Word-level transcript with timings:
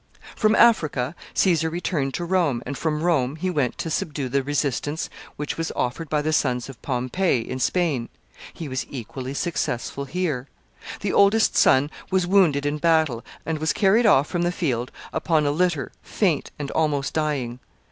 ]From 0.35 0.55
Africa 0.55 1.13
Caesar 1.35 1.69
returned 1.69 2.15
to 2.15 2.25
Rome, 2.25 2.63
and 2.65 2.75
from 2.75 3.03
Rome 3.03 3.35
he 3.35 3.51
went 3.51 3.77
to 3.77 3.91
subdue 3.91 4.29
the 4.29 4.41
resistance 4.41 5.11
which 5.35 5.57
was 5.59 5.71
offered 5.75 6.09
by 6.09 6.23
the 6.23 6.33
sons 6.33 6.67
of 6.67 6.81
Pompey 6.81 7.41
in 7.47 7.59
Spain. 7.59 8.09
He 8.51 8.67
was 8.67 8.87
equally 8.89 9.35
successful 9.35 10.05
here. 10.05 10.47
The 11.01 11.13
oldest 11.13 11.55
son 11.55 11.91
was 12.09 12.25
wounded 12.25 12.65
in 12.65 12.79
battle, 12.79 13.23
and 13.45 13.59
was 13.59 13.73
carried 13.73 14.07
off 14.07 14.25
from 14.25 14.41
the 14.41 14.51
field 14.51 14.91
upon 15.13 15.45
a 15.45 15.51
litter 15.51 15.91
faint 16.01 16.49
and 16.57 16.71
almost 16.71 17.13
dying. 17.13 17.59